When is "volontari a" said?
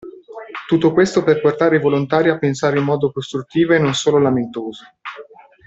1.79-2.39